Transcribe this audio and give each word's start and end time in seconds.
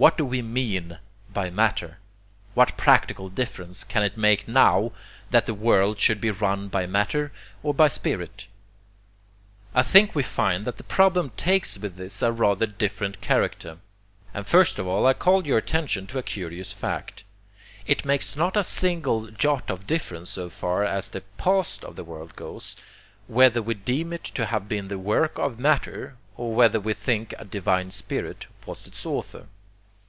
What 0.00 0.16
do 0.16 0.24
we 0.24 0.42
MEAN 0.42 0.98
by 1.34 1.50
matter? 1.50 1.98
What 2.54 2.76
practical 2.76 3.28
difference 3.28 3.82
can 3.82 4.04
it 4.04 4.16
make 4.16 4.46
NOW 4.46 4.92
that 5.32 5.46
the 5.46 5.54
world 5.54 5.98
should 5.98 6.20
be 6.20 6.30
run 6.30 6.68
by 6.68 6.86
matter 6.86 7.32
or 7.64 7.74
by 7.74 7.88
spirit? 7.88 8.46
I 9.74 9.82
think 9.82 10.14
we 10.14 10.22
find 10.22 10.64
that 10.66 10.76
the 10.76 10.84
problem 10.84 11.30
takes 11.36 11.76
with 11.76 11.96
this 11.96 12.22
a 12.22 12.30
rather 12.30 12.64
different 12.64 13.20
character. 13.20 13.78
And 14.32 14.46
first 14.46 14.78
of 14.78 14.86
all 14.86 15.04
I 15.04 15.14
call 15.14 15.44
your 15.44 15.58
attention 15.58 16.06
to 16.06 16.18
a 16.18 16.22
curious 16.22 16.72
fact. 16.72 17.24
It 17.84 18.04
makes 18.04 18.36
not 18.36 18.56
a 18.56 18.62
single 18.62 19.26
jot 19.32 19.68
of 19.68 19.88
difference 19.88 20.30
so 20.30 20.48
far 20.48 20.84
as 20.84 21.10
the 21.10 21.22
PAST 21.38 21.82
of 21.84 21.96
the 21.96 22.04
world 22.04 22.36
goes, 22.36 22.76
whether 23.26 23.60
we 23.60 23.74
deem 23.74 24.12
it 24.12 24.22
to 24.22 24.46
have 24.46 24.68
been 24.68 24.86
the 24.86 24.98
work 25.00 25.38
of 25.40 25.58
matter 25.58 26.14
or 26.36 26.54
whether 26.54 26.78
we 26.78 26.94
think 26.94 27.34
a 27.36 27.44
divine 27.44 27.90
spirit 27.90 28.46
was 28.64 28.86
its 28.86 29.04
author. 29.04 29.48